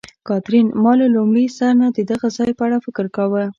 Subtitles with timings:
[0.27, 3.43] کاترین: ما له لومړي سر نه د دغه ځای په اړه فکر کاوه.